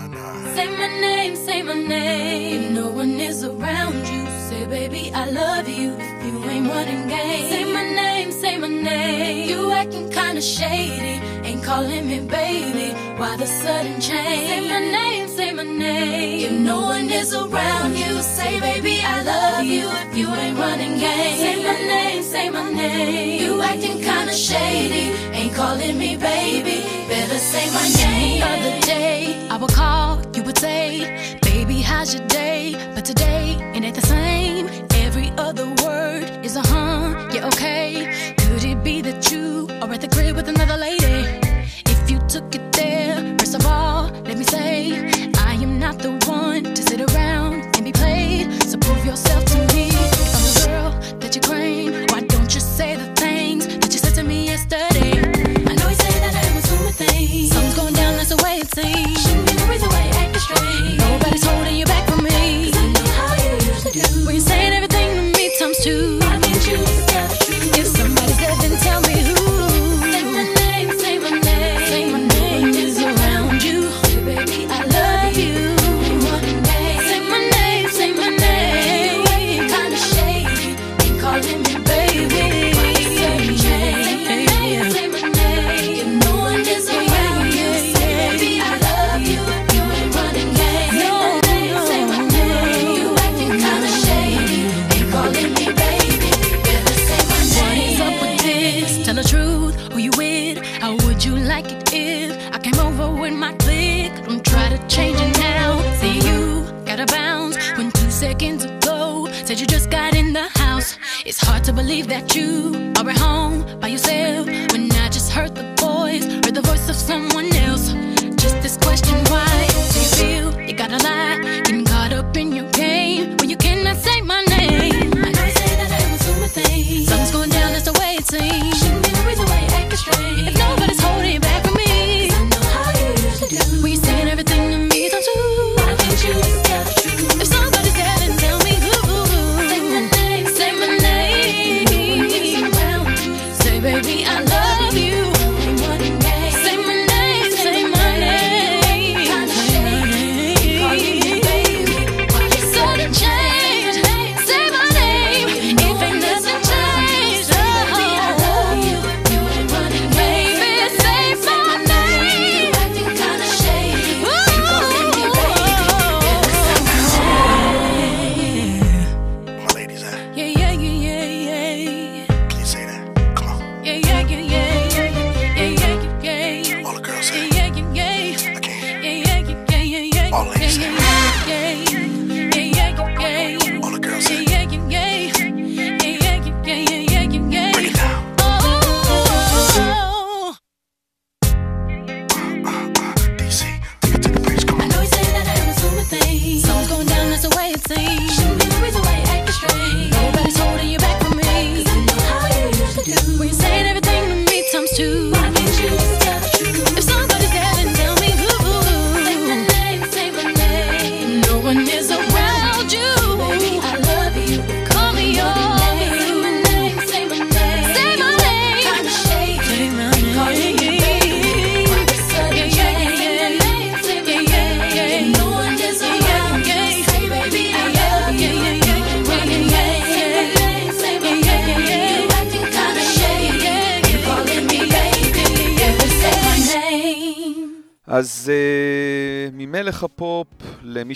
Say 0.55 0.67
my 0.77 0.89
name, 1.01 1.37
say 1.37 1.63
my 1.63 1.75
name. 1.75 2.63
If 2.63 2.71
no 2.73 2.89
one 2.91 3.21
is 3.21 3.45
around 3.45 3.95
you, 4.09 4.27
say, 4.49 4.67
baby, 4.67 5.13
I 5.15 5.31
love 5.31 5.69
you. 5.69 5.91
You 6.25 6.45
ain't 6.45 6.67
running 6.67 7.09
game. 7.09 7.51
Say 7.51 7.65
my 7.65 7.85
name, 7.85 8.33
say 8.33 8.57
my 8.59 8.69
name. 8.69 9.49
You 9.51 9.71
acting 9.73 10.11
kinda 10.11 10.41
shady. 10.41 11.21
Ain't 11.47 11.63
calling 11.63 12.09
me 12.09 12.21
baby. 12.21 12.95
Why 13.19 13.37
the 13.37 13.47
sudden 13.47 14.01
change? 14.01 14.49
Say 14.49 14.69
my 14.69 14.81
name, 14.81 15.29
say 15.29 15.53
my 15.53 15.63
name. 15.63 16.47
If 16.47 16.53
no 16.53 16.81
one 16.81 17.11
is 17.11 17.35
around 17.35 17.97
you, 17.97 18.23
say, 18.23 18.61
baby, 18.61 19.01
I 19.03 19.23
love 19.23 19.65
you. 19.65 19.89
If 19.89 20.17
you 20.17 20.29
ain't 20.35 20.59
running 20.59 20.99
game. 20.99 21.39
Say 21.45 21.57
my 21.63 21.79
name, 21.95 22.23
say 22.23 22.51
my 22.51 22.71
name. 22.73 23.43
You 23.43 23.63
acting 23.63 24.01
kinda 24.01 24.33
shady. 24.33 25.05
Ain't 25.39 25.55
calling 25.55 25.99
me 25.99 26.17
baby 26.17 27.06
say 27.35 27.71
my 27.71 27.89
name. 27.89 28.43
Other 28.43 28.81
day, 28.81 29.49
I 29.51 29.57
would 29.57 29.73
call, 29.73 30.23
you 30.35 30.43
would 30.45 30.59
say, 30.59 31.39
Baby, 31.43 31.81
how's 31.81 32.15
your 32.15 32.27
day? 32.29 32.75
But 32.95 33.05
today, 33.05 33.57
it 33.75 33.83
ain't 33.83 33.95
the 33.95 34.07
same. 34.07 34.69
Every 34.93 35.31
other 35.37 35.67
word 35.85 36.45
is 36.45 36.57
a 36.57 36.63
huh, 36.63 37.29
yeah, 37.33 37.47
okay. 37.49 38.35
Could 38.39 38.65
it 38.65 38.83
be 38.85 39.03
that 39.03 39.31
you 39.31 39.69
are 39.83 39.93
at 39.93 40.01
the 40.01 40.09
crib 40.09 40.37
with 40.37 40.49
another 40.49 40.77
lady? 40.77 41.41
If 41.87 42.11
you 42.11 42.19
took 42.29 42.55
it 42.55 42.73
there, 42.73 43.37
first 43.39 43.55
of 43.55 43.67
all, 43.67 44.05
let 44.25 44.39
me 44.39 44.45
say, 44.45 45.33
I 45.39 45.55
am 45.55 45.79
not 45.79 45.99
the 45.99 46.13
one 46.27 46.63
to 46.63 46.83
sit 46.83 47.01
around 47.11 47.55
and 47.77 47.85
be 47.85 47.93
played. 47.93 48.63
So 48.63 48.79
prove 48.79 49.05
yourself 49.05 49.45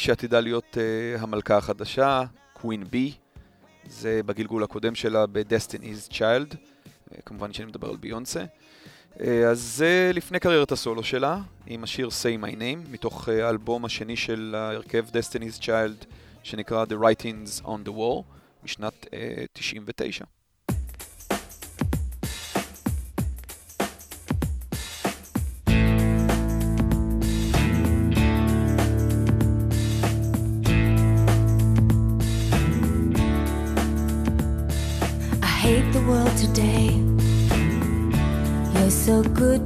שעתידה 0.01 0.41
להיות 0.41 0.77
uh, 0.77 1.21
המלכה 1.21 1.57
החדשה, 1.57 2.23
קווין 2.53 2.85
בי, 2.85 3.13
זה 3.89 4.21
בגלגול 4.27 4.63
הקודם 4.63 4.95
שלה 4.95 5.27
ב-Destiny's 5.27 6.13
Child, 6.13 6.55
uh, 6.55 7.23
כמובן 7.27 7.53
שאני 7.53 7.69
מדבר 7.69 7.89
על 7.89 7.97
ביונסה. 7.97 8.45
Uh, 9.15 9.21
אז 9.51 9.61
זה 9.61 10.11
uh, 10.13 10.17
לפני 10.17 10.41
קריירת 10.41 10.73
הסולו 10.73 11.03
שלה, 11.03 11.39
עם 11.67 11.85
השיר 11.85 12.09
Say 12.09 12.45
My 12.45 12.55
Name, 12.55 12.91
מתוך 12.91 13.29
uh, 13.29 13.33
האלבום 13.33 13.85
השני 13.85 14.17
של 14.17 14.55
ההרכב 14.59 15.07
Destiny's 15.09 15.61
Child, 15.61 16.07
שנקרא 16.43 16.85
The 16.85 17.03
Writings 17.03 17.65
on 17.65 17.89
the 17.89 17.93
Wall, 17.93 18.23
משנת 18.65 19.07
uh, 19.07 19.09
99. 19.53 20.40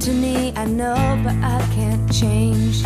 To 0.01 0.11
me, 0.11 0.53
I 0.55 0.65
know, 0.65 1.21
but 1.23 1.35
I 1.43 1.59
can't 1.73 2.11
change. 2.11 2.81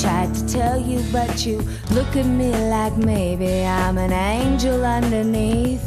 Tried 0.00 0.34
to 0.34 0.46
tell 0.46 0.80
you, 0.80 1.02
but 1.12 1.44
you 1.44 1.58
look 1.90 2.16
at 2.16 2.26
me 2.26 2.52
like 2.70 2.96
maybe 2.96 3.64
I'm 3.64 3.98
an 3.98 4.12
angel 4.12 4.84
underneath, 4.84 5.84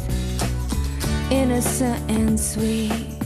innocent 1.30 2.10
and 2.10 2.38
sweet. 2.38 3.18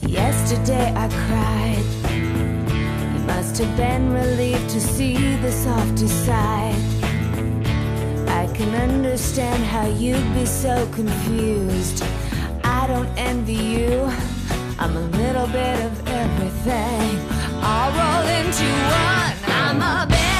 Yesterday 0.00 0.92
I 0.94 1.08
cried. 1.26 1.86
You 3.14 3.20
must 3.26 3.58
have 3.58 3.76
been 3.76 4.12
relieved 4.12 4.70
to 4.70 4.80
see 4.80 5.36
the 5.36 5.52
softer 5.52 6.08
side. 6.08 6.74
I 8.28 8.46
can 8.54 8.74
understand 8.74 9.62
how 9.64 9.86
you'd 9.86 10.34
be 10.34 10.46
so 10.46 10.88
confused. 10.92 12.02
I 12.64 12.86
don't 12.86 13.08
envy 13.16 13.54
you. 13.54 14.10
I'm 14.78 14.96
a 14.96 15.00
little 15.00 15.46
bit 15.46 15.78
of 15.86 16.08
everything. 16.08 17.18
All 17.62 17.90
roll 17.92 18.26
into 18.38 18.64
one. 18.64 19.34
I'm 19.46 19.80
a 19.80 20.06
bitch. 20.12 20.33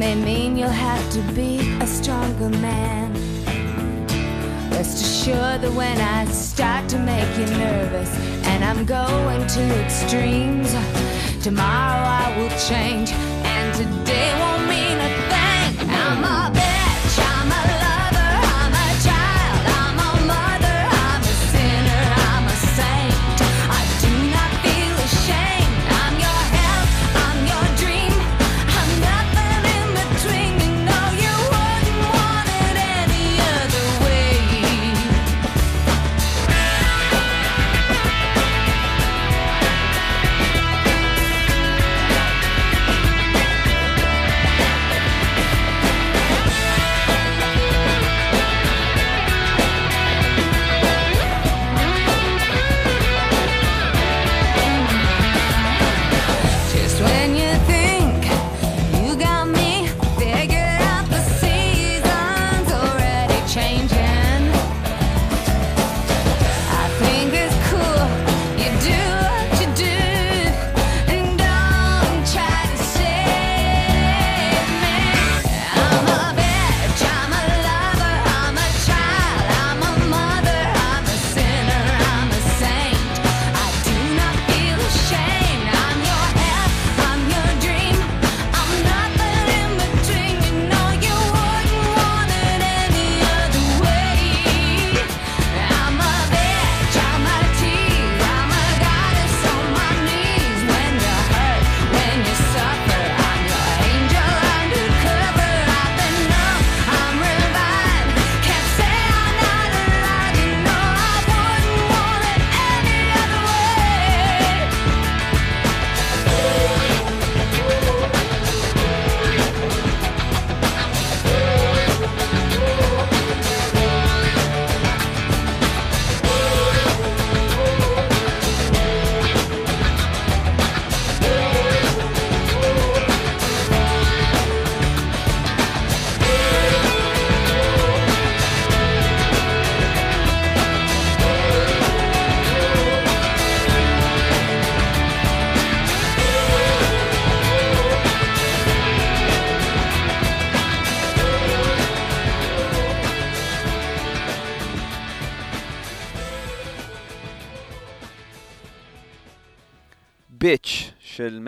May 0.00 0.14
mean 0.14 0.56
you'll 0.56 0.70
have 0.70 1.12
to 1.12 1.20
be 1.34 1.58
a 1.82 1.86
stronger 1.86 2.48
man. 2.48 3.12
Rest 4.70 5.02
assured 5.04 5.60
that 5.60 5.74
when 5.74 6.00
I 6.00 6.24
start 6.24 6.88
to 6.88 6.98
make 6.98 7.30
you 7.36 7.44
nervous 7.58 8.10
and 8.46 8.64
I'm 8.64 8.86
going 8.86 9.46
to 9.46 9.62
extremes, 9.84 10.72
tomorrow 11.44 12.02
I 12.22 12.34
will 12.38 12.54
change 12.70 13.10
and 13.12 13.68
today 13.76 14.28
won't 14.40 14.64
mean 14.72 14.96
a 15.08 15.10
thing. 15.32 15.90
I'm 15.90 16.24
a 16.24 16.50
bitch, 16.58 17.16
I'm 17.34 17.52
a 17.52 17.79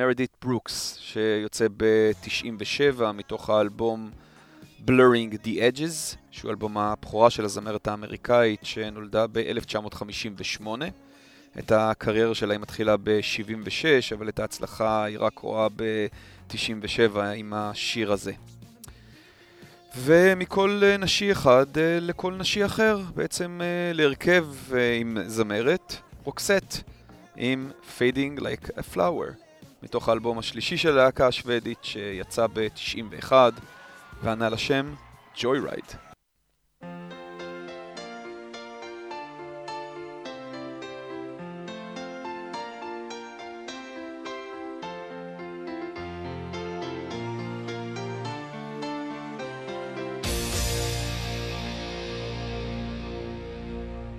של 0.02 0.06
מרדיט 0.06 0.30
ברוקס, 0.42 0.96
שיוצא 1.00 1.66
ב-97 1.76 3.02
מתוך 3.14 3.50
האלבום 3.50 4.10
Blurring 4.86 5.34
the 5.44 5.46
Edges, 5.46 6.16
שהוא 6.30 6.50
אלבום 6.50 6.78
הבכורה 6.78 7.30
של 7.30 7.44
הזמרת 7.44 7.88
האמריקאית 7.88 8.60
שנולדה 8.62 9.26
ב-1958. 9.32 10.66
את 11.58 11.72
הקריירה 11.72 12.34
שלה 12.34 12.54
היא 12.54 12.60
מתחילה 12.60 12.96
ב-76, 12.96 14.14
אבל 14.14 14.28
את 14.28 14.38
ההצלחה 14.38 15.04
היא 15.04 15.18
רק 15.20 15.38
רואה 15.38 15.68
ב-97 15.76 17.18
עם 17.36 17.52
השיר 17.54 18.12
הזה. 18.12 18.32
ומכל 19.96 20.82
נשי 20.98 21.32
אחד 21.32 21.78
אה, 21.78 21.98
לכל 22.00 22.34
נשי 22.34 22.64
אחר, 22.64 23.00
בעצם 23.14 23.60
אה, 23.62 23.92
להרכב 23.92 24.46
אה, 24.74 24.94
עם 24.94 25.18
זמרת, 25.26 25.96
רוקסט, 26.24 26.82
עם 27.36 27.70
Fading 27.98 28.40
Like 28.40 28.68
a 28.78 28.94
Flower, 28.94 29.41
מתוך 29.82 30.08
האלבום 30.08 30.38
השלישי 30.38 30.76
של 30.76 30.98
הלהקה 30.98 31.26
השוודית 31.26 31.78
שיצא 31.82 32.46
ב-91 32.52 33.32
וענה 34.22 34.48
לשם 34.48 34.94
Joyride. 35.34 35.94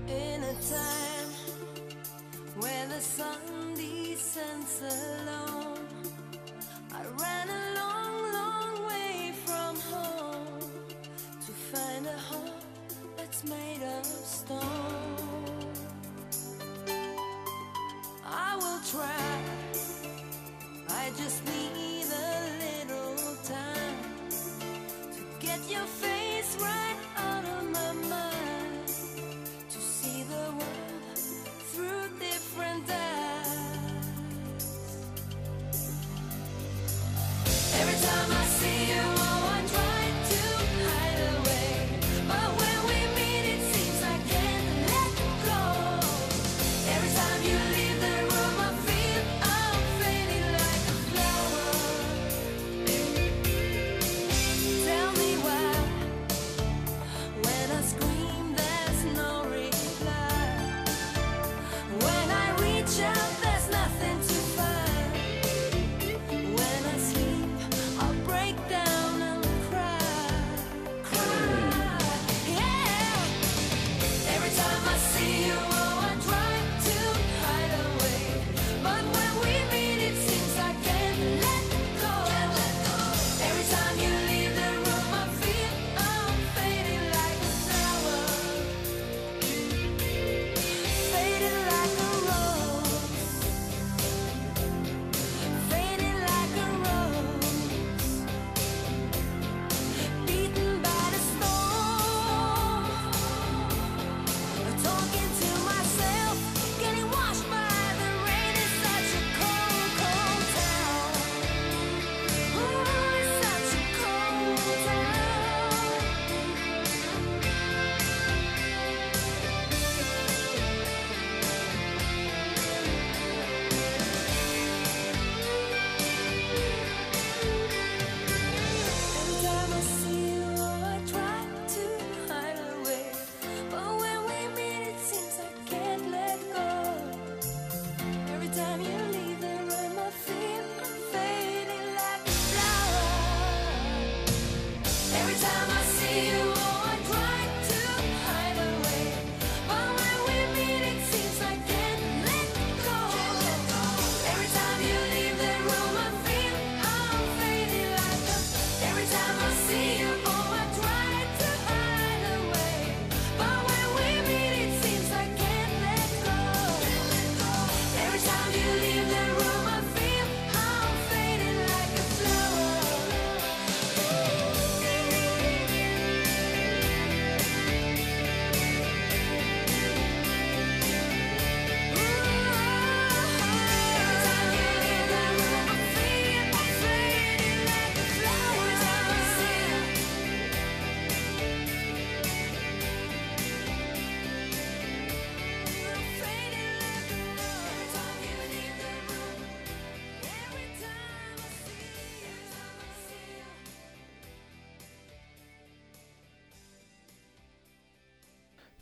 In 0.07 0.43
a 2.91 3.01
descends 4.13 4.79
alone, 4.79 5.87
I 6.93 7.01
ran 7.19 7.47
a 7.49 7.63
long, 7.79 8.15
long 8.39 8.87
way 8.87 9.33
from 9.43 9.75
home 9.91 10.69
to 11.45 11.51
find 11.71 12.05
a 12.05 12.17
home 12.29 12.61
that's 13.17 13.43
made 13.43 13.81
of 13.97 14.05
stone. 14.05 15.73
I 18.23 18.55
will 18.61 18.81
try. 18.93 19.39
I 20.89 21.09
just 21.17 21.43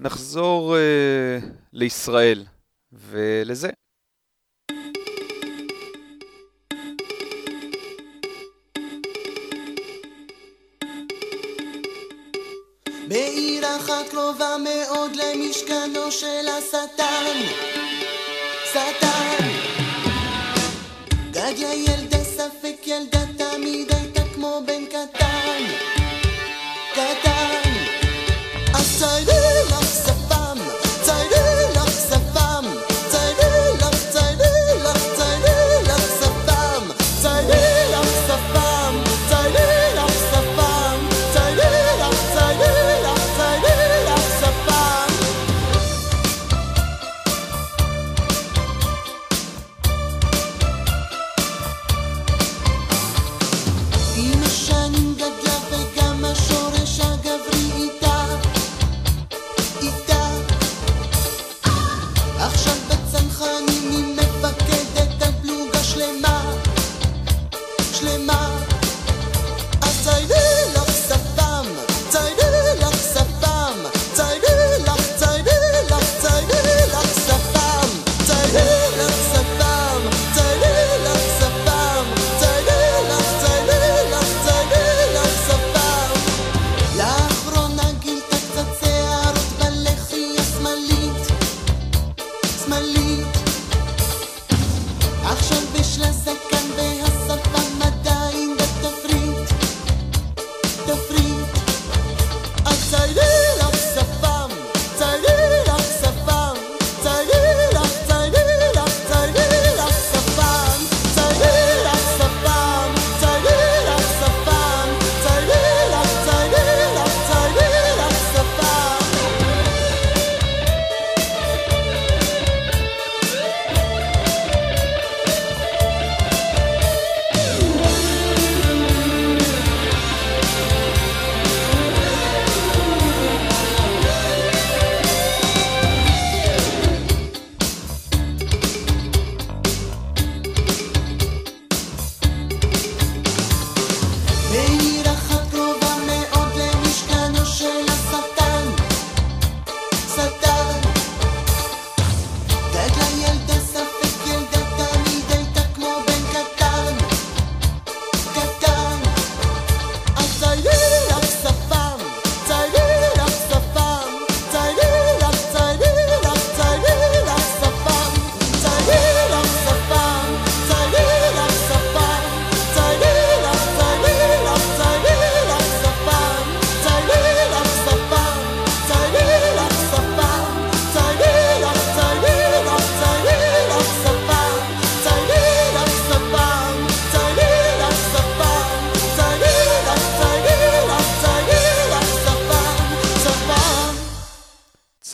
נחזור 0.02 0.76
אה, 0.78 1.40
לישראל 1.74 2.46
ולזה. 2.92 3.70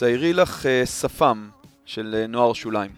תאירי 0.08 0.32
לך 0.32 0.66
אה, 0.66 0.86
שפם 0.86 1.48
של 1.84 2.14
אה, 2.18 2.26
נוער 2.26 2.52
שוליים. 2.52 2.90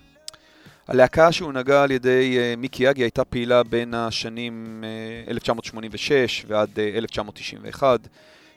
הלהקה 0.88 1.32
שהונהגה 1.32 1.82
על 1.82 1.90
ידי 1.90 2.38
אה, 2.38 2.54
מיקי 2.56 2.90
אגי 2.90 3.02
הייתה 3.02 3.24
פעילה 3.24 3.62
בין 3.62 3.94
השנים 3.94 4.84
1986 5.28 6.44
ועד 6.48 6.78
1991. 6.78 8.00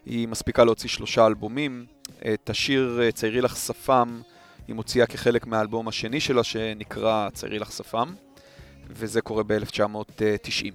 היא 0.06 0.28
מספיקה 0.28 0.64
להוציא 0.64 0.90
שלושה 0.90 1.28
אלבומים. 1.28 1.86
את 2.34 2.50
השיר 2.50 3.02
"ציירי 3.14 3.42
לך 3.42 3.56
שפם" 3.56 4.22
היא 4.68 4.76
מוציאה 4.76 5.06
כחלק 5.06 5.48
מהאלבום 5.48 5.88
השני 5.88 6.20
שלה 6.20 6.44
שנקרא 6.44 7.30
"ציירי 7.30 7.60
לך 7.60 7.72
שפם", 7.72 8.14
וזה 8.90 9.22
קורה 9.22 9.44
ב-1990. 9.44 10.74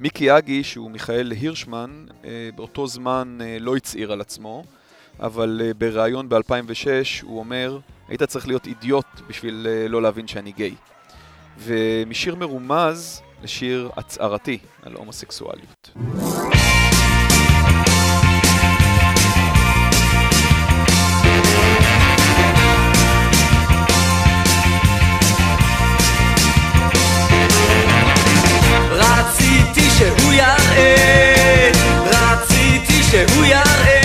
מיקי 0.00 0.38
אגי, 0.38 0.64
שהוא 0.64 0.90
מיכאל 0.90 1.30
הירשמן, 1.30 2.06
באותו 2.54 2.86
זמן 2.86 3.38
לא 3.60 3.76
הצהיר 3.76 4.12
על 4.12 4.20
עצמו. 4.20 4.64
אבל 5.20 5.60
אה, 5.64 5.74
בריאיון 5.74 6.28
ב-2006 6.28 7.22
הוא 7.22 7.38
אומר, 7.38 7.78
היית 8.08 8.22
צריך 8.22 8.48
להיות 8.48 8.66
אידיוט 8.66 9.06
בשביל 9.28 9.66
אה, 9.70 9.88
לא 9.88 10.02
להבין 10.02 10.26
שאני 10.26 10.52
גיי. 10.52 10.74
ומשיר 11.58 12.34
מרומז 12.34 13.22
לשיר 13.42 13.90
הצהרתי 13.96 14.58
על 14.82 14.92
הומוסקסואליות. 14.94 15.90
רציתי 28.90 29.90
שהוא 29.90 30.32
יראה, 30.32 31.70
רציתי 32.06 33.02
שהוא 33.02 33.44
יראה 33.44 33.97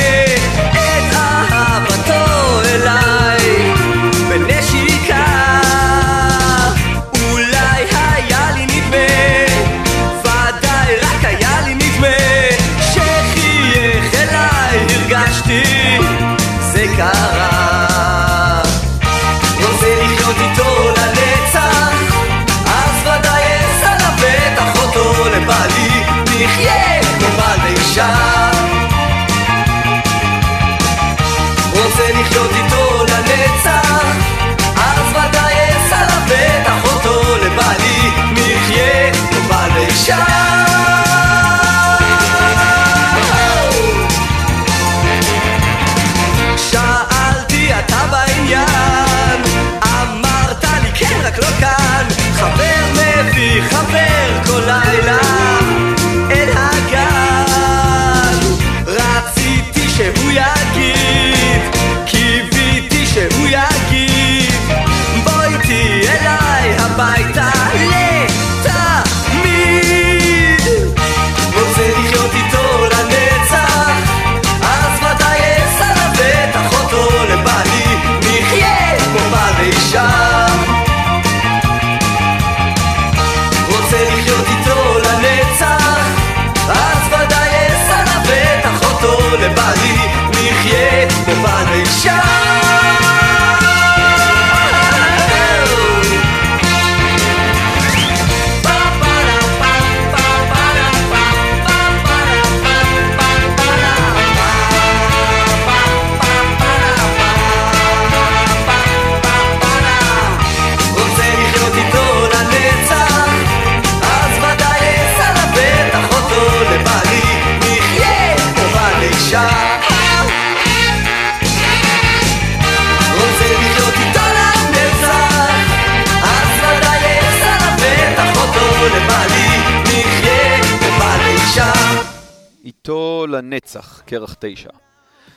כרך 134.13 134.35
תשע. 134.39 134.69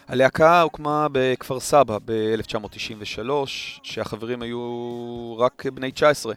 הלהקה 0.08 0.60
הוקמה 0.60 1.06
בכפר 1.12 1.60
סבא 1.60 1.98
ב-1993, 2.04 3.30
שהחברים 3.82 4.42
היו 4.42 5.36
רק 5.38 5.66
בני 5.66 5.92
19. 5.92 6.34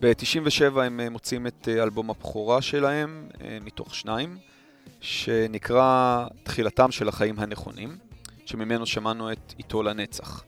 ב-97 0.00 0.80
הם 0.80 1.00
אה, 1.00 1.10
מוצאים 1.10 1.46
את 1.46 1.68
אה, 1.68 1.82
אלבום 1.82 2.10
הבכורה 2.10 2.62
שלהם, 2.62 3.28
אה, 3.40 3.58
מתוך 3.60 3.94
שניים, 3.94 4.38
שנקרא 5.00 6.26
תחילתם 6.42 6.90
של 6.90 7.08
החיים 7.08 7.38
הנכונים, 7.38 7.96
שממנו 8.46 8.86
שמענו 8.86 9.32
את 9.32 9.54
איתו 9.58 9.82
לנצח. 9.82 10.44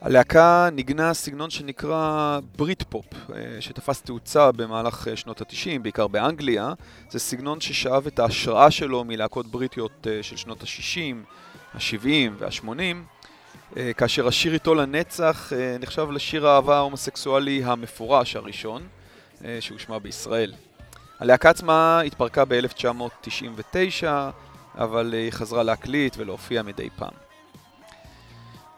הלהקה 0.00 0.68
ניגנה 0.72 1.14
סגנון 1.14 1.50
שנקרא 1.50 2.38
ברית 2.56 2.82
פופ, 2.82 3.06
אה, 3.14 3.60
שתפס 3.60 4.02
תאוצה 4.02 4.52
במהלך 4.52 5.08
אה, 5.08 5.16
שנות 5.16 5.40
ה-90, 5.40 5.78
בעיקר 5.82 6.06
באנגליה. 6.06 6.72
זה 7.10 7.18
סגנון 7.18 7.60
ששאב 7.60 8.06
את 8.06 8.18
ההשראה 8.18 8.70
שלו 8.70 9.04
מלהקות 9.04 9.46
בריטיות 9.46 10.06
אה, 10.06 10.22
של 10.22 10.36
שנות 10.36 10.62
ה-60, 10.62 11.16
ה-70 11.74 12.30
וה-80, 12.38 12.70
אה, 13.76 13.92
כאשר 13.92 14.26
השיר 14.28 14.54
איתו 14.54 14.74
לנצח 14.74 15.52
נחשב 15.80 16.10
לשיר 16.10 16.46
האהבה 16.46 16.76
ההומוסקסואלי 16.76 17.64
המפורש 17.64 18.36
הראשון 18.36 18.82
שהושמע 19.60 19.98
בישראל. 19.98 20.52
הלהקה 21.18 21.50
עצמה 21.50 22.00
התפרקה 22.00 22.44
ב-1999, 22.44 24.04
אבל 24.74 25.12
היא 25.12 25.30
חזרה 25.30 25.62
להקליט 25.62 26.16
ולהופיע 26.16 26.62
מדי 26.62 26.88
פעם. 26.96 27.12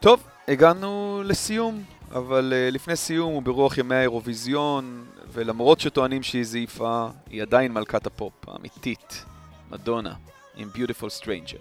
טוב, 0.01 0.23
הגענו 0.53 1.23
לסיום, 1.25 1.83
אבל 2.11 2.53
uh, 2.53 2.75
לפני 2.75 2.97
סיום 2.97 3.35
וברוח 3.35 3.79
ימי 3.79 3.95
האירוויזיון, 3.95 5.05
ולמרות 5.33 5.81
שטוענים 5.81 6.23
שהיא 6.23 6.45
זעיפה, 6.45 7.09
היא 7.31 7.43
עדיין 7.43 7.73
מלכת 7.73 8.07
הפופ 8.07 8.33
האמיתית, 8.49 9.25
מדונה, 9.71 10.15
עם 10.57 10.69
Beautiful 10.75 11.23
Stranger, 11.23 11.59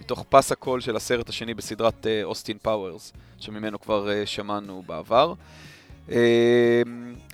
מתוך 0.00 0.24
פס 0.28 0.52
הקול 0.52 0.80
של 0.80 0.96
הסרט 0.96 1.28
השני 1.28 1.54
בסדרת 1.54 2.06
אוסטין 2.24 2.56
אה, 2.56 2.60
פאוורס, 2.60 3.12
שממנו 3.38 3.80
כבר 3.80 4.08
אה, 4.08 4.26
שמענו 4.26 4.82
בעבר. 4.86 5.34
אה, 6.08 6.12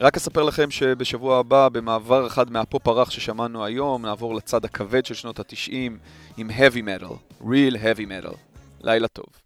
רק 0.00 0.16
אספר 0.16 0.42
לכם 0.42 0.70
שבשבוע 0.70 1.38
הבא, 1.38 1.68
במעבר 1.68 2.26
חד 2.26 2.50
מהפופ 2.50 2.88
הרך 2.88 3.12
ששמענו 3.12 3.64
היום, 3.64 4.06
נעבור 4.06 4.34
לצד 4.34 4.64
הכבד 4.64 5.06
של 5.06 5.14
שנות 5.14 5.40
ה-90 5.40 5.72
עם 6.36 6.50
heavy 6.50 7.02
metal, 7.02 7.42
real 7.42 7.74
heavy 7.74 8.06
metal. 8.06 8.36
לילה 8.80 9.08
טוב. 9.08 9.45